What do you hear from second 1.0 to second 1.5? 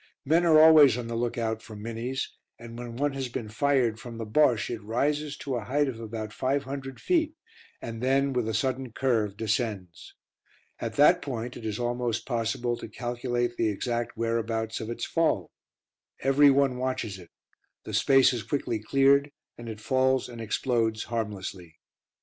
the look